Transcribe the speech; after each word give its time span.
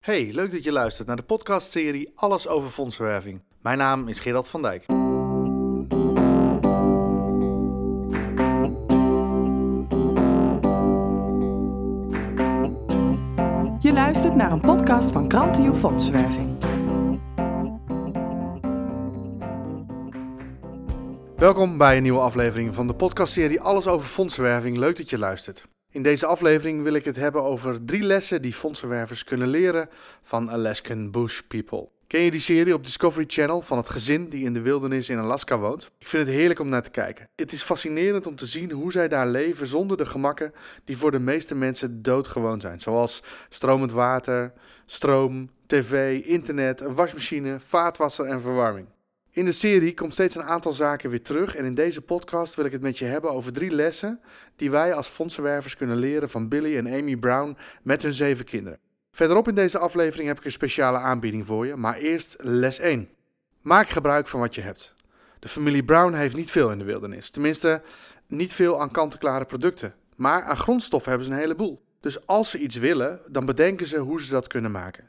Hey, 0.00 0.30
leuk 0.32 0.50
dat 0.50 0.64
je 0.64 0.72
luistert 0.72 1.06
naar 1.08 1.16
de 1.16 1.22
podcastserie 1.22 2.10
Alles 2.14 2.48
over 2.48 2.70
fondsenwerving. 2.70 3.42
Mijn 3.62 3.78
naam 3.78 4.08
is 4.08 4.20
Gerald 4.20 4.48
van 4.48 4.62
Dijk. 4.62 4.86
Je 13.80 13.92
luistert 13.92 14.34
naar 14.34 14.52
een 14.52 14.60
podcast 14.60 15.10
van 15.10 15.28
Krantio 15.28 15.74
Fondsenwerving. 15.74 16.58
Welkom 21.36 21.78
bij 21.78 21.96
een 21.96 22.02
nieuwe 22.02 22.20
aflevering 22.20 22.74
van 22.74 22.86
de 22.86 22.94
podcastserie 22.94 23.60
Alles 23.60 23.86
over 23.86 24.08
fondsenwerving. 24.08 24.76
Leuk 24.76 24.96
dat 24.96 25.10
je 25.10 25.18
luistert. 25.18 25.68
In 25.92 26.02
deze 26.02 26.26
aflevering 26.26 26.82
wil 26.82 26.94
ik 26.94 27.04
het 27.04 27.16
hebben 27.16 27.42
over 27.42 27.84
drie 27.84 28.02
lessen 28.02 28.42
die 28.42 28.52
fondsenwervers 28.52 29.24
kunnen 29.24 29.48
leren 29.48 29.88
van 30.22 30.50
Alaskan 30.50 31.10
Bush 31.10 31.40
People. 31.40 31.88
Ken 32.06 32.20
je 32.20 32.30
die 32.30 32.40
serie 32.40 32.74
op 32.74 32.84
Discovery 32.84 33.24
Channel 33.28 33.62
van 33.62 33.76
het 33.76 33.88
gezin 33.88 34.28
die 34.28 34.44
in 34.44 34.52
de 34.52 34.60
wildernis 34.60 35.08
in 35.08 35.18
Alaska 35.18 35.58
woont? 35.58 35.90
Ik 35.98 36.08
vind 36.08 36.26
het 36.26 36.36
heerlijk 36.36 36.60
om 36.60 36.68
naar 36.68 36.82
te 36.82 36.90
kijken. 36.90 37.28
Het 37.36 37.52
is 37.52 37.62
fascinerend 37.62 38.26
om 38.26 38.36
te 38.36 38.46
zien 38.46 38.70
hoe 38.70 38.92
zij 38.92 39.08
daar 39.08 39.26
leven 39.26 39.66
zonder 39.66 39.96
de 39.96 40.06
gemakken 40.06 40.52
die 40.84 40.98
voor 40.98 41.10
de 41.10 41.18
meeste 41.18 41.54
mensen 41.54 42.02
doodgewoon 42.02 42.60
zijn. 42.60 42.80
Zoals 42.80 43.22
stromend 43.48 43.92
water, 43.92 44.52
stroom, 44.86 45.50
tv, 45.66 46.24
internet, 46.24 46.80
een 46.80 46.94
wasmachine, 46.94 47.60
vaatwasser 47.60 48.26
en 48.26 48.40
verwarming. 48.40 48.86
In 49.32 49.44
de 49.44 49.52
serie 49.52 49.94
komt 49.94 50.12
steeds 50.12 50.34
een 50.34 50.42
aantal 50.42 50.72
zaken 50.72 51.10
weer 51.10 51.22
terug 51.22 51.56
en 51.56 51.64
in 51.64 51.74
deze 51.74 52.02
podcast 52.02 52.54
wil 52.54 52.64
ik 52.64 52.72
het 52.72 52.82
met 52.82 52.98
je 52.98 53.04
hebben 53.04 53.32
over 53.32 53.52
drie 53.52 53.70
lessen 53.70 54.20
die 54.56 54.70
wij 54.70 54.94
als 54.94 55.08
fondsenwervers 55.08 55.76
kunnen 55.76 55.96
leren 55.96 56.30
van 56.30 56.48
Billy 56.48 56.76
en 56.76 56.86
Amy 56.86 57.16
Brown 57.16 57.56
met 57.82 58.02
hun 58.02 58.12
zeven 58.12 58.44
kinderen. 58.44 58.78
Verderop 59.12 59.48
in 59.48 59.54
deze 59.54 59.78
aflevering 59.78 60.28
heb 60.28 60.38
ik 60.38 60.44
een 60.44 60.52
speciale 60.52 60.98
aanbieding 60.98 61.46
voor 61.46 61.66
je, 61.66 61.76
maar 61.76 61.96
eerst 61.96 62.36
les 62.40 62.78
1. 62.78 63.08
Maak 63.60 63.88
gebruik 63.88 64.28
van 64.28 64.40
wat 64.40 64.54
je 64.54 64.60
hebt. 64.60 64.94
De 65.38 65.48
familie 65.48 65.84
Brown 65.84 66.12
heeft 66.12 66.36
niet 66.36 66.50
veel 66.50 66.70
in 66.70 66.78
de 66.78 66.84
wildernis, 66.84 67.30
tenminste 67.30 67.82
niet 68.26 68.52
veel 68.52 68.80
aan 68.80 68.90
kant-en-klare 68.90 69.44
producten, 69.44 69.94
maar 70.16 70.42
aan 70.42 70.56
grondstoffen 70.56 71.10
hebben 71.10 71.28
ze 71.28 71.34
een 71.34 71.40
heleboel. 71.40 71.82
Dus 72.00 72.26
als 72.26 72.50
ze 72.50 72.58
iets 72.58 72.76
willen, 72.76 73.20
dan 73.28 73.46
bedenken 73.46 73.86
ze 73.86 73.98
hoe 73.98 74.22
ze 74.22 74.30
dat 74.30 74.46
kunnen 74.46 74.70
maken. 74.70 75.08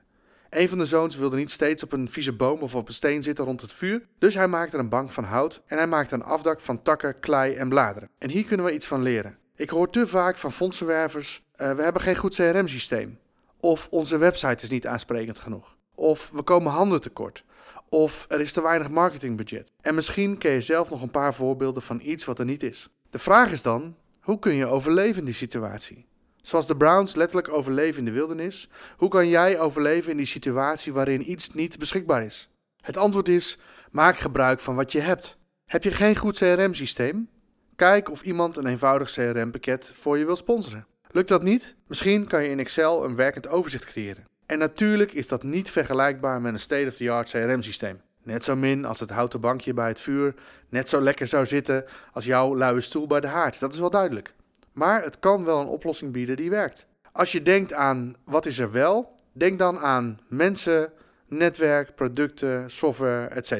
Een 0.52 0.70
van 0.70 0.78
de 0.78 0.86
zoons 0.86 1.16
wilde 1.16 1.38
niet 1.38 1.52
steeds 1.52 1.84
op 1.84 1.92
een 1.92 2.10
vieze 2.10 2.34
boom 2.34 2.62
of 2.62 2.76
op 2.76 2.88
een 2.88 2.94
steen 2.94 3.24
zitten 3.24 3.46
rond 3.46 3.62
het 3.62 3.74
vuur, 3.74 4.08
dus 4.20 4.34
hij 4.34 4.48
maakte 4.48 4.78
een 4.78 4.90
bank 4.90 5.12
van 5.12 5.24
hout 5.24 5.62
en 5.66 5.78
hij 5.78 5.88
maakte 5.88 6.16
een 6.16 6.24
afdak 6.24 6.60
van 6.60 6.82
takken, 6.82 7.20
klei 7.20 7.54
en 7.56 7.70
bladeren. 7.70 8.10
En 8.18 8.30
hier 8.30 8.46
kunnen 8.46 8.66
we 8.66 8.74
iets 8.74 8.88
van 8.88 9.02
leren. 9.02 9.38
Ik 9.56 9.70
hoor 9.70 9.90
te 9.90 10.08
vaak 10.08 10.38
van 10.38 10.52
fondsenwervers: 10.52 11.44
uh, 11.56 11.72
we 11.72 11.84
hebben 11.84 12.02
geen 12.02 12.16
goed 12.16 12.36
CRM-systeem. 12.36 13.20
Of 13.60 13.88
onze 13.92 14.18
website 14.18 14.64
is 14.64 14.70
niet 14.70 14.88
aansprekend 14.88 15.40
genoeg. 15.40 15.78
Of 15.96 16.32
we 16.34 16.42
komen 16.42 16.72
handen 16.72 17.02
tekort. 17.02 17.44
Of 17.90 18.26
er 18.30 18.40
is 18.40 18.54
te 18.54 18.62
weinig 18.62 18.90
marketingbudget. 18.90 19.72
En 19.82 19.96
misschien 19.96 20.38
ken 20.38 20.52
je 20.52 20.62
zelf 20.62 20.90
nog 20.90 21.02
een 21.02 21.12
paar 21.12 21.34
voorbeelden 21.34 21.84
van 21.84 22.00
iets 22.04 22.26
wat 22.26 22.40
er 22.40 22.46
niet 22.46 22.64
is. 22.64 22.90
De 23.10 23.20
vraag 23.20 23.52
is 23.52 23.62
dan: 23.62 23.96
hoe 24.22 24.40
kun 24.40 24.54
je 24.54 24.66
overleven 24.66 25.20
in 25.20 25.26
die 25.26 25.34
situatie? 25.34 26.06
Zoals 26.42 26.68
de 26.68 26.78
Browns 26.78 27.16
letterlijk 27.16 27.54
overleven 27.54 28.00
in 28.00 28.06
de 28.06 28.12
wildernis, 28.12 28.70
hoe 28.98 29.10
kan 29.10 29.28
jij 29.28 29.60
overleven 29.60 30.12
in 30.12 30.18
die 30.18 30.26
situatie 30.26 30.94
waarin 30.94 31.32
iets 31.32 31.54
niet 31.54 31.80
beschikbaar 31.80 32.24
is? 32.24 32.50
Het 32.82 32.98
antwoord 32.98 33.28
is: 33.28 33.58
maak 33.92 34.18
gebruik 34.18 34.60
van 34.60 34.76
wat 34.76 34.92
je 34.92 35.00
hebt. 35.00 35.38
Heb 35.66 35.84
je 35.84 35.92
geen 35.92 36.16
goed 36.16 36.38
CRM-systeem? 36.38 37.30
Kijk 37.76 38.12
of 38.12 38.22
iemand 38.22 38.58
een 38.58 38.66
eenvoudig 38.66 39.12
CRM-pakket 39.12 39.92
voor 39.96 40.18
je 40.18 40.26
wil 40.26 40.36
sponsoren. 40.36 40.86
Lukt 41.12 41.30
dat 41.30 41.44
niet? 41.44 41.76
Misschien 41.88 42.28
kan 42.28 42.44
je 42.44 42.50
in 42.50 42.60
Excel 42.60 43.04
een 43.04 43.16
werkend 43.16 43.48
overzicht 43.48 43.86
creëren. 43.86 44.26
En 44.46 44.60
natuurlijk 44.60 45.12
is 45.14 45.28
dat 45.28 45.44
niet 45.44 45.70
vergelijkbaar 45.70 46.42
met 46.42 46.54
een 46.54 46.60
state-of-the-art 46.60 47.30
CRM-systeem. 47.30 48.02
Net 48.24 48.44
zo 48.44 48.56
min 48.56 48.86
als 48.86 49.00
het 49.00 49.10
houten 49.10 49.42
bankje 49.42 49.74
bij 49.74 49.88
het 49.88 50.02
vuur 50.02 50.34
net 50.70 50.90
zo 50.90 51.02
lekker 51.02 51.28
zou 51.28 51.46
zitten 51.46 51.86
als 52.12 52.26
jouw 52.26 52.56
luie 52.56 52.82
stoel 52.82 53.08
bij 53.08 53.20
de 53.20 53.28
haard. 53.28 53.60
Dat 53.60 53.74
is 53.74 53.80
wel 53.80 53.90
duidelijk. 53.90 54.34
Maar 54.72 55.04
het 55.04 55.20
kan 55.20 55.46
wel 55.46 55.60
een 55.60 55.68
oplossing 55.68 56.12
bieden 56.12 56.36
die 56.36 56.50
werkt. 56.50 56.86
Als 57.12 57.32
je 57.32 57.42
denkt 57.42 57.74
aan 57.74 58.16
wat 58.24 58.46
is 58.46 58.60
er 58.60 58.72
wel, 58.72 59.16
denk 59.32 59.60
dan 59.60 59.80
aan 59.80 60.20
mensen, 60.28 60.92
netwerk, 61.28 61.96
producten, 61.96 62.70
software, 62.70 63.28
etc. 63.28 63.52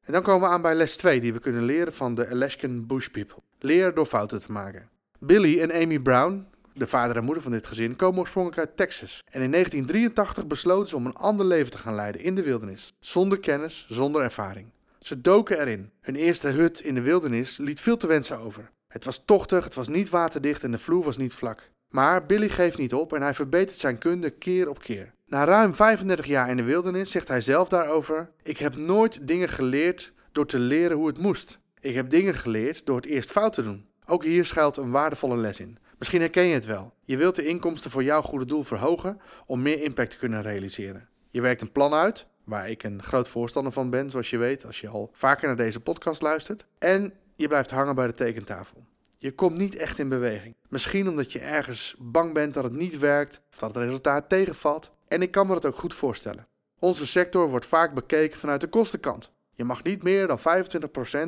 En 0.00 0.12
dan 0.12 0.22
komen 0.22 0.48
we 0.48 0.54
aan 0.54 0.62
bij 0.62 0.74
les 0.74 0.96
2 0.96 1.20
die 1.20 1.32
we 1.32 1.38
kunnen 1.38 1.62
leren 1.62 1.94
van 1.94 2.14
de 2.14 2.28
Alaskan 2.28 2.86
Bush 2.86 3.06
People. 3.06 3.42
Leer 3.58 3.94
door 3.94 4.06
fouten 4.06 4.40
te 4.40 4.52
maken. 4.52 4.88
Billy 5.18 5.60
en 5.60 5.72
Amy 5.72 5.98
Brown, 5.98 6.46
de 6.74 6.86
vader 6.86 7.16
en 7.16 7.24
moeder 7.24 7.42
van 7.42 7.52
dit 7.52 7.66
gezin, 7.66 7.96
komen 7.96 8.20
oorspronkelijk 8.20 8.68
uit 8.68 8.76
Texas. 8.76 9.22
En 9.30 9.42
in 9.42 9.50
1983 9.50 10.46
besloten 10.46 10.88
ze 10.88 10.96
om 10.96 11.06
een 11.06 11.14
ander 11.14 11.46
leven 11.46 11.70
te 11.70 11.78
gaan 11.78 11.94
leiden 11.94 12.20
in 12.20 12.34
de 12.34 12.42
wildernis. 12.42 12.92
Zonder 13.00 13.40
kennis, 13.40 13.86
zonder 13.88 14.22
ervaring. 14.22 14.66
Ze 14.98 15.20
doken 15.20 15.60
erin. 15.60 15.90
Hun 16.00 16.16
eerste 16.16 16.48
hut 16.48 16.80
in 16.80 16.94
de 16.94 17.00
wildernis 17.00 17.56
liet 17.56 17.80
veel 17.80 17.96
te 17.96 18.06
wensen 18.06 18.38
over. 18.38 18.70
Het 18.88 19.04
was 19.04 19.24
tochtig, 19.24 19.64
het 19.64 19.74
was 19.74 19.88
niet 19.88 20.08
waterdicht 20.08 20.62
en 20.62 20.70
de 20.70 20.78
vloer 20.78 21.04
was 21.04 21.16
niet 21.16 21.34
vlak. 21.34 21.70
Maar 21.88 22.26
Billy 22.26 22.48
geeft 22.48 22.78
niet 22.78 22.94
op 22.94 23.12
en 23.12 23.22
hij 23.22 23.34
verbetert 23.34 23.78
zijn 23.78 23.98
kunde 23.98 24.30
keer 24.30 24.68
op 24.68 24.78
keer. 24.78 25.14
Na 25.26 25.44
ruim 25.44 25.74
35 25.74 26.26
jaar 26.26 26.50
in 26.50 26.56
de 26.56 26.62
wildernis 26.62 27.10
zegt 27.10 27.28
hij 27.28 27.40
zelf 27.40 27.68
daarover: 27.68 28.30
Ik 28.42 28.58
heb 28.58 28.76
nooit 28.76 29.28
dingen 29.28 29.48
geleerd 29.48 30.12
door 30.32 30.46
te 30.46 30.58
leren 30.58 30.96
hoe 30.96 31.06
het 31.06 31.18
moest. 31.18 31.58
Ik 31.80 31.94
heb 31.94 32.10
dingen 32.10 32.34
geleerd 32.34 32.86
door 32.86 32.96
het 32.96 33.06
eerst 33.06 33.30
fout 33.30 33.52
te 33.52 33.62
doen. 33.62 33.86
Ook 34.06 34.24
hier 34.24 34.44
schuilt 34.44 34.76
een 34.76 34.90
waardevolle 34.90 35.36
les 35.36 35.60
in. 35.60 35.78
Misschien 35.98 36.20
herken 36.20 36.44
je 36.44 36.54
het 36.54 36.66
wel. 36.66 36.94
Je 37.04 37.16
wilt 37.16 37.36
de 37.36 37.46
inkomsten 37.46 37.90
voor 37.90 38.04
jouw 38.04 38.22
goede 38.22 38.46
doel 38.46 38.62
verhogen 38.62 39.20
om 39.46 39.62
meer 39.62 39.82
impact 39.82 40.10
te 40.10 40.16
kunnen 40.16 40.42
realiseren. 40.42 41.08
Je 41.30 41.40
werkt 41.40 41.60
een 41.62 41.72
plan 41.72 41.94
uit, 41.94 42.26
waar 42.44 42.70
ik 42.70 42.82
een 42.82 43.02
groot 43.02 43.28
voorstander 43.28 43.72
van 43.72 43.90
ben, 43.90 44.10
zoals 44.10 44.30
je 44.30 44.38
weet, 44.38 44.66
als 44.66 44.80
je 44.80 44.88
al 44.88 45.10
vaker 45.12 45.46
naar 45.46 45.56
deze 45.56 45.80
podcast 45.80 46.22
luistert. 46.22 46.66
En 46.78 47.12
je 47.36 47.48
blijft 47.48 47.70
hangen 47.70 47.94
bij 47.94 48.06
de 48.06 48.14
tekentafel. 48.14 48.84
Je 49.18 49.32
komt 49.32 49.58
niet 49.58 49.76
echt 49.76 49.98
in 49.98 50.08
beweging. 50.08 50.54
Misschien 50.68 51.08
omdat 51.08 51.32
je 51.32 51.38
ergens 51.38 51.96
bang 51.98 52.32
bent 52.34 52.54
dat 52.54 52.64
het 52.64 52.72
niet 52.72 52.98
werkt 52.98 53.40
of 53.52 53.58
dat 53.58 53.74
het 53.74 53.84
resultaat 53.84 54.28
tegenvalt. 54.28 54.90
En 55.08 55.22
ik 55.22 55.30
kan 55.30 55.46
me 55.46 55.52
dat 55.52 55.66
ook 55.66 55.76
goed 55.76 55.94
voorstellen. 55.94 56.46
Onze 56.78 57.06
sector 57.06 57.48
wordt 57.48 57.66
vaak 57.66 57.94
bekeken 57.94 58.38
vanuit 58.38 58.60
de 58.60 58.66
kostenkant. 58.66 59.32
Je 59.52 59.64
mag 59.64 59.82
niet 59.82 60.02
meer 60.02 60.26
dan 60.26 60.38
25% 60.38 60.42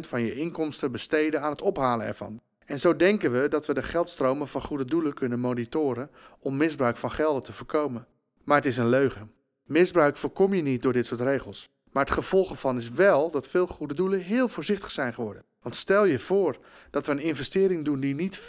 van 0.00 0.22
je 0.22 0.34
inkomsten 0.34 0.92
besteden 0.92 1.42
aan 1.42 1.50
het 1.50 1.62
ophalen 1.62 2.06
ervan. 2.06 2.40
En 2.64 2.80
zo 2.80 2.96
denken 2.96 3.32
we 3.32 3.48
dat 3.48 3.66
we 3.66 3.74
de 3.74 3.82
geldstromen 3.82 4.48
van 4.48 4.62
goede 4.62 4.84
doelen 4.84 5.14
kunnen 5.14 5.40
monitoren 5.40 6.10
om 6.38 6.56
misbruik 6.56 6.96
van 6.96 7.10
gelden 7.10 7.42
te 7.42 7.52
voorkomen. 7.52 8.06
Maar 8.44 8.56
het 8.56 8.66
is 8.66 8.76
een 8.76 8.88
leugen. 8.88 9.32
Misbruik 9.64 10.16
voorkom 10.16 10.54
je 10.54 10.62
niet 10.62 10.82
door 10.82 10.92
dit 10.92 11.06
soort 11.06 11.20
regels. 11.20 11.68
Maar 11.90 12.04
het 12.04 12.14
gevolg 12.14 12.50
ervan 12.50 12.76
is 12.76 12.90
wel 12.90 13.30
dat 13.30 13.48
veel 13.48 13.66
goede 13.66 13.94
doelen 13.94 14.20
heel 14.20 14.48
voorzichtig 14.48 14.90
zijn 14.90 15.14
geworden. 15.14 15.44
Want 15.68 15.80
stel 15.80 16.04
je 16.04 16.18
voor 16.18 16.56
dat 16.90 17.06
we 17.06 17.12
een 17.12 17.18
investering 17.18 17.84
doen 17.84 18.00
die 18.00 18.14
niet 18.14 18.40
400% 18.40 18.42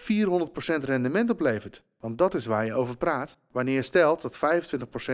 rendement 0.84 1.30
oplevert. 1.30 1.84
Want 2.00 2.18
dat 2.18 2.34
is 2.34 2.46
waar 2.46 2.66
je 2.66 2.74
over 2.74 2.98
praat 2.98 3.38
wanneer 3.52 3.76
je 3.76 3.82
stelt 3.82 4.22
dat 4.22 4.36
25% 4.36 4.40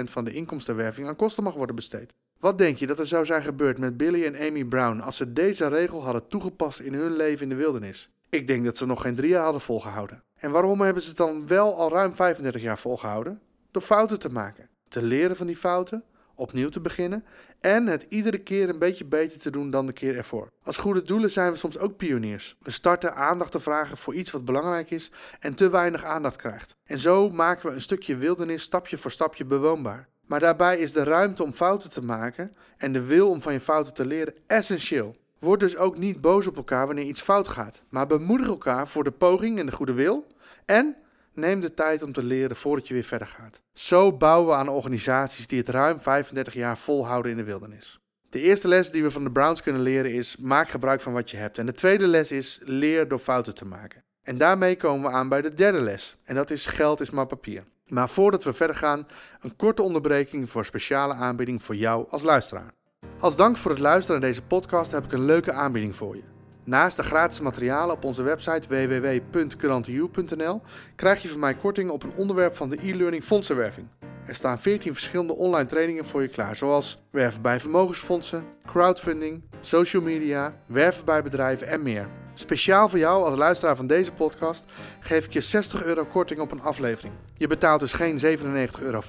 van 0.03 0.23
de 0.25 0.33
inkomstenwerving 0.33 1.07
aan 1.07 1.15
kosten 1.15 1.43
mag 1.43 1.53
worden 1.53 1.75
besteed. 1.75 2.13
Wat 2.39 2.57
denk 2.57 2.77
je 2.77 2.87
dat 2.87 2.99
er 2.99 3.07
zou 3.07 3.25
zijn 3.25 3.43
gebeurd 3.43 3.77
met 3.77 3.97
Billy 3.97 4.25
en 4.25 4.47
Amy 4.47 4.63
Brown 4.63 4.99
als 4.99 5.15
ze 5.15 5.33
deze 5.33 5.67
regel 5.67 6.03
hadden 6.03 6.27
toegepast 6.27 6.79
in 6.79 6.93
hun 6.93 7.15
leven 7.15 7.43
in 7.43 7.49
de 7.49 7.55
wildernis? 7.55 8.09
Ik 8.29 8.47
denk 8.47 8.65
dat 8.65 8.77
ze 8.77 8.85
nog 8.85 9.01
geen 9.01 9.15
drie 9.15 9.29
jaar 9.29 9.43
hadden 9.43 9.61
volgehouden. 9.61 10.23
En 10.35 10.51
waarom 10.51 10.81
hebben 10.81 11.03
ze 11.03 11.07
het 11.07 11.17
dan 11.17 11.47
wel 11.47 11.75
al 11.77 11.89
ruim 11.89 12.15
35 12.15 12.61
jaar 12.61 12.79
volgehouden? 12.79 13.39
Door 13.71 13.81
fouten 13.81 14.19
te 14.19 14.29
maken. 14.29 14.69
Te 14.87 15.03
leren 15.03 15.35
van 15.35 15.47
die 15.47 15.57
fouten 15.57 16.03
opnieuw 16.35 16.69
te 16.69 16.81
beginnen 16.81 17.25
en 17.59 17.87
het 17.87 18.05
iedere 18.09 18.37
keer 18.37 18.69
een 18.69 18.79
beetje 18.79 19.05
beter 19.05 19.39
te 19.39 19.49
doen 19.49 19.69
dan 19.69 19.85
de 19.85 19.93
keer 19.93 20.17
ervoor. 20.17 20.51
Als 20.63 20.77
goede 20.77 21.01
doelen 21.01 21.31
zijn 21.31 21.51
we 21.51 21.57
soms 21.57 21.77
ook 21.77 21.97
pioniers. 21.97 22.57
We 22.61 22.71
starten 22.71 23.15
aandacht 23.15 23.51
te 23.51 23.59
vragen 23.59 23.97
voor 23.97 24.15
iets 24.15 24.31
wat 24.31 24.45
belangrijk 24.45 24.91
is 24.91 25.11
en 25.39 25.53
te 25.53 25.69
weinig 25.69 26.03
aandacht 26.03 26.35
krijgt. 26.35 26.75
En 26.83 26.99
zo 26.99 27.29
maken 27.29 27.69
we 27.69 27.75
een 27.75 27.81
stukje 27.81 28.17
wildernis 28.17 28.61
stapje 28.61 28.97
voor 28.97 29.11
stapje 29.11 29.45
bewoonbaar. 29.45 30.07
Maar 30.25 30.39
daarbij 30.39 30.79
is 30.79 30.91
de 30.91 31.03
ruimte 31.03 31.43
om 31.43 31.53
fouten 31.53 31.89
te 31.89 32.03
maken 32.03 32.55
en 32.77 32.93
de 32.93 33.01
wil 33.03 33.29
om 33.29 33.41
van 33.41 33.53
je 33.53 33.59
fouten 33.59 33.93
te 33.93 34.05
leren 34.05 34.33
essentieel. 34.45 35.15
Word 35.39 35.59
dus 35.59 35.77
ook 35.77 35.97
niet 35.97 36.21
boos 36.21 36.47
op 36.47 36.57
elkaar 36.57 36.85
wanneer 36.85 37.05
iets 37.05 37.21
fout 37.21 37.47
gaat, 37.47 37.83
maar 37.89 38.07
bemoedig 38.07 38.47
elkaar 38.47 38.87
voor 38.87 39.03
de 39.03 39.11
poging 39.11 39.59
en 39.59 39.65
de 39.65 39.71
goede 39.71 39.93
wil 39.93 40.27
en 40.65 40.95
Neem 41.35 41.59
de 41.59 41.73
tijd 41.73 42.03
om 42.03 42.13
te 42.13 42.23
leren 42.23 42.55
voordat 42.55 42.87
je 42.87 42.93
weer 42.93 43.03
verder 43.03 43.27
gaat. 43.27 43.61
Zo 43.73 44.13
bouwen 44.13 44.49
we 44.49 44.55
aan 44.55 44.69
organisaties 44.69 45.47
die 45.47 45.59
het 45.59 45.69
ruim 45.69 46.01
35 46.01 46.53
jaar 46.53 46.77
volhouden 46.77 47.31
in 47.31 47.37
de 47.37 47.43
wildernis. 47.43 47.99
De 48.29 48.41
eerste 48.41 48.67
les 48.67 48.91
die 48.91 49.03
we 49.03 49.11
van 49.11 49.23
de 49.23 49.31
Browns 49.31 49.61
kunnen 49.61 49.81
leren 49.81 50.13
is: 50.13 50.37
maak 50.37 50.69
gebruik 50.69 51.01
van 51.01 51.13
wat 51.13 51.31
je 51.31 51.37
hebt. 51.37 51.57
En 51.57 51.65
de 51.65 51.71
tweede 51.71 52.07
les 52.07 52.31
is: 52.31 52.59
leer 52.63 53.07
door 53.07 53.19
fouten 53.19 53.55
te 53.55 53.65
maken. 53.65 54.03
En 54.23 54.37
daarmee 54.37 54.77
komen 54.77 55.09
we 55.11 55.17
aan 55.17 55.29
bij 55.29 55.41
de 55.41 55.53
derde 55.53 55.79
les. 55.79 56.15
En 56.23 56.35
dat 56.35 56.49
is: 56.49 56.65
geld 56.65 56.99
is 56.99 57.09
maar 57.09 57.25
papier. 57.25 57.63
Maar 57.87 58.09
voordat 58.09 58.43
we 58.43 58.53
verder 58.53 58.75
gaan, 58.75 59.07
een 59.39 59.55
korte 59.55 59.81
onderbreking 59.81 60.49
voor 60.49 60.59
een 60.59 60.67
speciale 60.67 61.13
aanbieding 61.13 61.63
voor 61.63 61.75
jou 61.75 62.05
als 62.09 62.23
luisteraar. 62.23 62.73
Als 63.19 63.35
dank 63.35 63.57
voor 63.57 63.71
het 63.71 63.79
luisteren 63.79 64.21
naar 64.21 64.29
deze 64.29 64.41
podcast 64.41 64.91
heb 64.91 65.03
ik 65.03 65.11
een 65.11 65.25
leuke 65.25 65.51
aanbieding 65.51 65.95
voor 65.95 66.15
je. 66.15 66.34
Naast 66.65 66.97
de 66.97 67.03
gratis 67.03 67.39
materialen 67.39 67.95
op 67.95 68.03
onze 68.03 68.23
website 68.23 68.67
www.currenteu.nl 68.67 70.61
krijg 70.95 71.21
je 71.21 71.29
van 71.29 71.39
mij 71.39 71.53
korting 71.53 71.89
op 71.89 72.03
een 72.03 72.13
onderwerp 72.15 72.55
van 72.55 72.69
de 72.69 72.77
e-learning 72.81 73.23
fondsenwerving. 73.23 73.87
Er 74.25 74.35
staan 74.35 74.59
14 74.59 74.93
verschillende 74.93 75.35
online 75.35 75.65
trainingen 75.65 76.05
voor 76.05 76.21
je 76.21 76.27
klaar, 76.27 76.55
zoals 76.55 76.99
werven 77.11 77.41
bij 77.41 77.59
vermogensfondsen, 77.59 78.43
crowdfunding, 78.65 79.43
social 79.61 80.01
media, 80.01 80.53
werven 80.65 81.05
bij 81.05 81.23
bedrijven 81.23 81.67
en 81.67 81.83
meer. 81.83 82.07
Speciaal 82.33 82.89
voor 82.89 82.99
jou 82.99 83.23
als 83.23 83.37
luisteraar 83.37 83.75
van 83.75 83.87
deze 83.87 84.11
podcast 84.11 84.65
geef 84.99 85.25
ik 85.25 85.33
je 85.33 85.41
60 85.41 85.83
euro 85.83 86.05
korting 86.05 86.39
op 86.39 86.51
een 86.51 86.61
aflevering. 86.61 87.13
Je 87.37 87.47
betaalt 87.47 87.79
dus 87.79 87.93
geen 87.93 88.19
97,50 88.19 88.81
euro, 88.81 89.01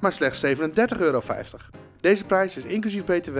maar 0.00 0.12
slechts 0.12 0.44
37,50 0.46 0.52
euro. 0.98 1.22
Deze 2.06 2.24
prijs 2.24 2.56
is 2.56 2.64
inclusief 2.64 3.04
BTW 3.04 3.38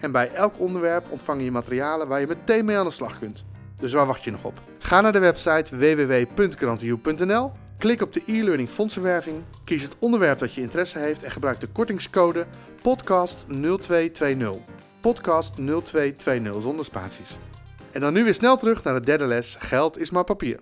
en 0.00 0.12
bij 0.12 0.32
elk 0.32 0.58
onderwerp 0.58 1.04
ontvang 1.10 1.42
je 1.42 1.50
materialen 1.50 2.08
waar 2.08 2.20
je 2.20 2.26
meteen 2.26 2.64
mee 2.64 2.76
aan 2.76 2.86
de 2.86 2.90
slag 2.90 3.18
kunt. 3.18 3.44
Dus 3.76 3.92
waar 3.92 4.06
wacht 4.06 4.24
je 4.24 4.30
nog 4.30 4.44
op? 4.44 4.60
Ga 4.78 5.00
naar 5.00 5.12
de 5.12 5.18
website 5.18 5.76
www.grantiu.nl, 5.76 7.52
klik 7.78 8.02
op 8.02 8.12
de 8.12 8.22
e-learning 8.26 8.68
fondsenwerving, 8.68 9.42
kies 9.64 9.82
het 9.82 9.96
onderwerp 9.98 10.38
dat 10.38 10.54
je 10.54 10.60
interesse 10.60 10.98
heeft 10.98 11.22
en 11.22 11.30
gebruik 11.30 11.60
de 11.60 11.66
kortingscode 11.66 12.46
podcast0220. 12.78 14.58
Podcast0220 14.98 16.58
zonder 16.58 16.84
spaties. 16.84 17.38
En 17.92 18.00
dan 18.00 18.12
nu 18.12 18.24
weer 18.24 18.34
snel 18.34 18.56
terug 18.56 18.84
naar 18.84 18.94
de 18.94 19.06
derde 19.06 19.26
les: 19.26 19.56
geld 19.58 19.98
is 19.98 20.10
maar 20.10 20.24
papier. 20.24 20.60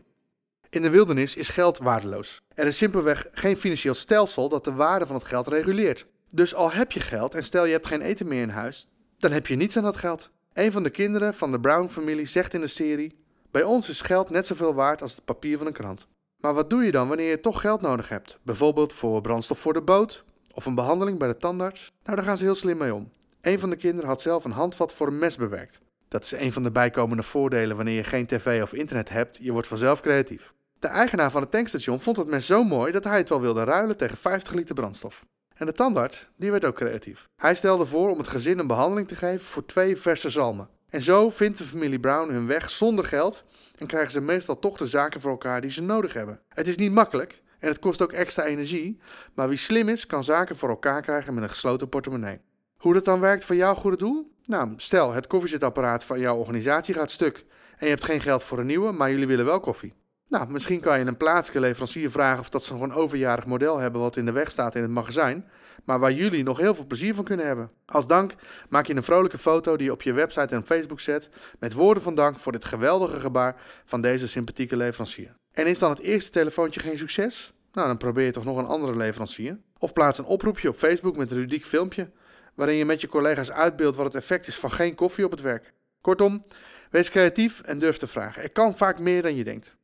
In 0.69 0.83
de 0.83 0.91
wildernis 0.91 1.37
is 1.37 1.49
geld 1.49 1.79
waardeloos. 1.79 2.43
Er 2.55 2.67
is 2.67 2.77
simpelweg 2.77 3.29
geen 3.33 3.57
financieel 3.57 3.95
stelsel 3.95 4.49
dat 4.49 4.65
de 4.65 4.73
waarde 4.73 5.07
van 5.07 5.17
het 5.17 5.29
geld 5.29 5.49
reguleert. 5.49 6.07
Dus 6.33 6.55
al 6.55 6.73
heb 6.73 6.93
je 6.93 7.01
geld 7.01 7.35
en 7.35 7.45
stel 7.45 7.65
je 7.65 7.73
hebt 7.73 7.87
geen 7.87 8.01
eten 8.01 8.29
meer 8.29 8.43
in 8.43 8.49
huis, 8.49 8.89
dan 9.19 9.33
heb 9.33 9.47
je 9.47 9.57
niets 9.57 9.77
aan 9.77 9.83
dat 9.83 9.97
geld. 9.97 10.31
Een 10.53 10.73
van 10.73 10.83
de 10.83 10.91
kinderen 10.91 11.35
van 11.35 11.51
de 11.51 11.61
Brown-familie 11.61 12.27
zegt 12.27 12.55
in 12.55 12.61
de 12.61 12.67
serie: 12.67 13.19
Bij 13.51 13.63
ons 13.63 13.89
is 13.89 14.01
geld 14.01 14.31
net 14.31 14.47
zoveel 14.47 14.75
waard 14.75 15.03
als 15.03 15.15
het 15.15 15.25
papier 15.25 15.59
van 15.59 15.67
een 15.67 15.73
krant. 15.73 16.07
Maar 16.41 16.55
wat 16.55 16.71
doe 16.71 16.85
je 16.85 16.91
dan 16.91 17.09
wanneer 17.09 17.31
je 17.31 17.41
toch 17.41 17.61
geld 17.61 17.81
nodig 17.81 18.09
hebt? 18.09 18.39
Bijvoorbeeld 18.43 18.93
voor 18.93 19.21
brandstof 19.21 19.59
voor 19.59 19.73
de 19.73 19.83
boot 19.83 20.25
of 20.53 20.67
een 20.67 20.75
behandeling 20.75 21.19
bij 21.19 21.29
de 21.29 21.37
tandarts? 21.37 21.93
Nou, 22.05 22.17
daar 22.17 22.27
gaan 22.27 22.37
ze 22.37 22.45
heel 22.45 22.55
slim 22.55 22.79
mee 22.79 22.95
om. 22.95 23.11
Een 23.41 23.59
van 23.59 23.71
de 23.71 23.77
kinderen 23.77 24.09
had 24.09 24.21
zelf 24.21 24.45
een 24.45 24.51
handvat 24.51 24.93
voor 24.93 25.07
een 25.07 25.19
mes 25.19 25.37
bewerkt. 25.37 25.81
Dat 26.09 26.25
is 26.25 26.33
een 26.33 26.53
van 26.53 26.63
de 26.63 26.71
bijkomende 26.71 27.23
voordelen 27.23 27.77
wanneer 27.77 27.95
je 27.95 28.05
geen 28.05 28.27
tv 28.27 28.63
of 28.63 28.73
internet 28.73 29.09
hebt, 29.09 29.39
je 29.43 29.53
wordt 29.53 29.69
vanzelf 29.69 30.01
creatief. 30.01 30.53
De 30.79 30.87
eigenaar 30.87 31.31
van 31.31 31.41
het 31.41 31.51
tankstation 31.51 32.01
vond 32.01 32.17
het 32.17 32.27
mes 32.27 32.47
zo 32.47 32.65
mooi 32.65 32.93
dat 32.93 33.05
hij 33.05 33.19
het 33.19 33.29
wel 33.29 33.41
wilde 33.41 33.65
ruilen 33.65 33.97
tegen 33.97 34.17
50 34.17 34.53
liter 34.53 34.75
brandstof. 34.75 35.25
En 35.61 35.67
de 35.67 35.73
tandarts, 35.73 36.29
die 36.37 36.51
werd 36.51 36.65
ook 36.65 36.75
creatief. 36.75 37.29
Hij 37.37 37.55
stelde 37.55 37.87
voor 37.87 38.11
om 38.11 38.19
het 38.19 38.29
gezin 38.29 38.59
een 38.59 38.67
behandeling 38.67 39.09
te 39.09 39.15
geven 39.15 39.47
voor 39.47 39.67
twee 39.67 39.97
verse 39.97 40.31
zalmen. 40.31 40.69
En 40.89 41.03
zo 41.03 41.31
vindt 41.31 41.59
de 41.59 41.65
familie 41.65 42.01
Brown 42.01 42.33
hun 42.33 42.47
weg 42.47 42.71
zonder 42.71 43.05
geld 43.05 43.45
en 43.79 43.87
krijgen 43.87 44.13
ze 44.13 44.21
meestal 44.21 44.59
toch 44.59 44.77
de 44.77 44.87
zaken 44.87 45.21
voor 45.21 45.31
elkaar 45.31 45.61
die 45.61 45.71
ze 45.71 45.83
nodig 45.83 46.13
hebben. 46.13 46.41
Het 46.49 46.69
is 46.69 46.77
niet 46.77 46.93
makkelijk 46.93 47.43
en 47.59 47.69
het 47.69 47.79
kost 47.79 48.03
ook 48.03 48.13
extra 48.13 48.45
energie, 48.45 49.01
maar 49.35 49.49
wie 49.49 49.59
slim 49.59 49.89
is, 49.89 50.07
kan 50.07 50.25
zaken 50.25 50.57
voor 50.57 50.69
elkaar 50.69 51.03
krijgen 51.03 51.35
met 51.35 51.43
een 51.43 51.51
gesloten 51.51 51.89
portemonnee. 51.89 52.41
Hoe 52.77 52.95
dat 52.95 53.05
dan 53.05 53.21
werkt 53.21 53.45
voor 53.45 53.57
jouw 53.57 53.75
goede 53.75 53.97
doel? 53.97 54.33
Nou, 54.45 54.73
stel 54.77 55.13
het 55.13 55.27
koffiezetapparaat 55.27 56.05
van 56.05 56.21
jouw 56.21 56.37
organisatie 56.37 56.95
gaat 56.95 57.11
stuk 57.11 57.45
en 57.77 57.87
je 57.87 57.93
hebt 57.93 58.05
geen 58.05 58.21
geld 58.21 58.43
voor 58.43 58.59
een 58.59 58.67
nieuwe, 58.67 58.93
maar 58.93 59.11
jullie 59.11 59.27
willen 59.27 59.45
wel 59.45 59.61
koffie. 59.61 59.95
Nou, 60.31 60.51
misschien 60.51 60.81
kan 60.81 60.99
je 60.99 61.05
een 61.05 61.17
plaatselijke 61.17 61.67
leverancier 61.67 62.11
vragen 62.11 62.41
of 62.41 62.49
dat 62.49 62.65
ze 62.65 62.73
nog 62.73 62.83
een 62.83 62.93
overjarig 62.93 63.47
model 63.47 63.79
hebben 63.79 64.01
wat 64.01 64.17
in 64.17 64.25
de 64.25 64.33
weg 64.33 64.51
staat 64.51 64.75
in 64.75 64.83
het 64.83 64.91
magazijn, 64.91 65.49
maar 65.85 65.99
waar 65.99 66.13
jullie 66.13 66.43
nog 66.43 66.59
heel 66.59 66.75
veel 66.75 66.87
plezier 66.87 67.15
van 67.15 67.25
kunnen 67.25 67.47
hebben. 67.47 67.71
Als 67.87 68.07
dank 68.07 68.35
maak 68.69 68.87
je 68.87 68.95
een 68.95 69.03
vrolijke 69.03 69.39
foto 69.39 69.77
die 69.77 69.87
je 69.87 69.93
op 69.93 70.03
je 70.03 70.13
website 70.13 70.55
en 70.55 70.67
Facebook 70.67 71.01
zet 71.01 71.29
met 71.59 71.73
woorden 71.73 72.03
van 72.03 72.15
dank 72.15 72.39
voor 72.39 72.53
dit 72.53 72.65
geweldige 72.65 73.21
gebaar 73.21 73.57
van 73.85 74.01
deze 74.01 74.29
sympathieke 74.29 74.77
leverancier. 74.77 75.37
En 75.53 75.67
is 75.67 75.79
dan 75.79 75.91
het 75.91 76.01
eerste 76.01 76.31
telefoontje 76.31 76.81
geen 76.81 76.99
succes? 76.99 77.53
Nou, 77.73 77.87
dan 77.87 77.97
probeer 77.97 78.25
je 78.25 78.33
toch 78.33 78.45
nog 78.45 78.57
een 78.57 78.67
andere 78.67 78.97
leverancier. 78.97 79.59
Of 79.79 79.93
plaats 79.93 80.19
een 80.19 80.25
oproepje 80.25 80.69
op 80.69 80.77
Facebook 80.77 81.17
met 81.17 81.31
een 81.31 81.39
ludiek 81.39 81.65
filmpje 81.65 82.11
waarin 82.55 82.77
je 82.77 82.85
met 82.85 83.01
je 83.01 83.09
collega's 83.09 83.51
uitbeeldt 83.51 83.97
wat 83.97 84.07
het 84.07 84.15
effect 84.15 84.47
is 84.47 84.57
van 84.57 84.73
geen 84.73 84.95
koffie 84.95 85.25
op 85.25 85.31
het 85.31 85.41
werk. 85.41 85.73
Kortom, 86.01 86.45
wees 86.91 87.11
creatief 87.11 87.61
en 87.61 87.79
durf 87.79 87.97
te 87.97 88.07
vragen. 88.07 88.43
Er 88.43 88.51
kan 88.51 88.77
vaak 88.77 88.99
meer 88.99 89.23
dan 89.23 89.37
je 89.37 89.45
denkt. 89.45 89.79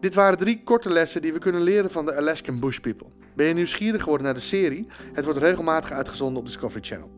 Dit 0.00 0.14
waren 0.14 0.38
drie 0.38 0.62
korte 0.64 0.90
lessen 0.90 1.22
die 1.22 1.32
we 1.32 1.38
kunnen 1.38 1.62
leren 1.62 1.90
van 1.90 2.04
de 2.04 2.16
Alaskan 2.16 2.60
Bush 2.60 2.78
People. 2.78 3.06
Ben 3.34 3.46
je 3.46 3.54
nieuwsgierig 3.54 4.02
geworden 4.02 4.26
naar 4.26 4.34
de 4.34 4.40
serie? 4.40 4.86
Het 5.12 5.24
wordt 5.24 5.40
regelmatig 5.40 5.90
uitgezonden 5.90 6.38
op 6.38 6.46
Discovery 6.46 6.82
Channel. 6.82 7.10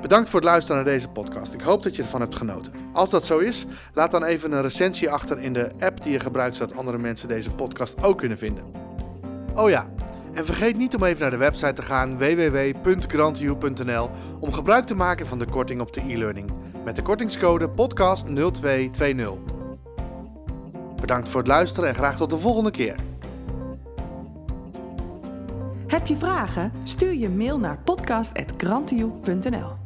Bedankt 0.00 0.28
voor 0.28 0.40
het 0.40 0.48
luisteren 0.48 0.84
naar 0.84 0.92
deze 0.92 1.08
podcast. 1.08 1.52
Ik 1.52 1.60
hoop 1.60 1.82
dat 1.82 1.96
je 1.96 2.02
ervan 2.02 2.20
hebt 2.20 2.34
genoten. 2.34 2.72
Als 2.92 3.10
dat 3.10 3.26
zo 3.26 3.38
is, 3.38 3.66
laat 3.94 4.10
dan 4.10 4.24
even 4.24 4.52
een 4.52 4.62
recensie 4.62 5.10
achter 5.10 5.38
in 5.38 5.52
de 5.52 5.70
app 5.78 6.02
die 6.02 6.12
je 6.12 6.20
gebruikt 6.20 6.56
zodat 6.56 6.76
andere 6.76 6.98
mensen 6.98 7.28
deze 7.28 7.50
podcast 7.50 8.02
ook 8.02 8.18
kunnen 8.18 8.38
vinden. 8.38 8.64
Oh 9.54 9.70
ja, 9.70 9.90
en 10.32 10.46
vergeet 10.46 10.76
niet 10.76 10.94
om 10.94 11.04
even 11.04 11.20
naar 11.20 11.30
de 11.30 11.36
website 11.36 11.72
te 11.72 11.82
gaan 11.82 12.18
www.grantiu.nl 12.18 14.10
om 14.40 14.52
gebruik 14.52 14.86
te 14.86 14.94
maken 14.94 15.26
van 15.26 15.38
de 15.38 15.46
korting 15.50 15.80
op 15.80 15.92
de 15.92 16.00
e-learning 16.00 16.50
met 16.84 16.96
de 16.96 17.02
kortingscode 17.02 17.68
podcast0220. 17.68 19.51
Bedankt 21.02 21.28
voor 21.28 21.40
het 21.40 21.48
luisteren 21.48 21.88
en 21.88 21.94
graag 21.94 22.16
tot 22.16 22.30
de 22.30 22.38
volgende 22.38 22.70
keer. 22.70 22.96
Heb 25.86 26.06
je 26.06 26.16
vragen? 26.16 26.72
Stuur 26.84 27.14
je 27.14 27.28
mail 27.28 27.58
naar 27.58 27.78
podcast.grantioe.nl 27.84 29.81